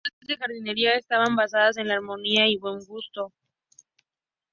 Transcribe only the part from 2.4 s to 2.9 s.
y el buen